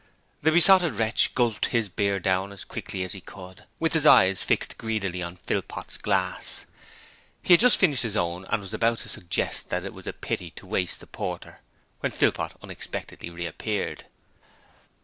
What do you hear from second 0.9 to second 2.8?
Wretch gulped his beer down as